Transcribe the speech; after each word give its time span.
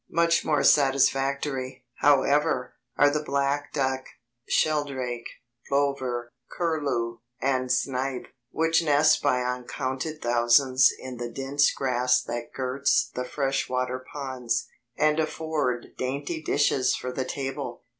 Much 0.09 0.43
more 0.43 0.63
satisfactory, 0.63 1.85
however, 1.97 2.73
are 2.97 3.11
the 3.11 3.21
black 3.21 3.71
duck, 3.71 4.03
sheldrake, 4.49 5.27
plover, 5.69 6.33
curlew, 6.51 7.19
and 7.39 7.71
snipe, 7.71 8.25
which 8.49 8.81
nest 8.83 9.21
by 9.21 9.43
uncounted 9.43 10.19
thousands 10.19 10.91
in 10.97 11.17
the 11.17 11.29
dense 11.29 11.71
grass 11.71 12.19
that 12.19 12.51
girts 12.51 13.11
the 13.13 13.23
fresh 13.23 13.69
water 13.69 14.03
ponds, 14.11 14.65
and 14.97 15.19
afford 15.19 15.95
dainty 15.99 16.41
dishes 16.41 16.95
for 16.95 17.11
the 17.11 17.23
table. 17.23 17.83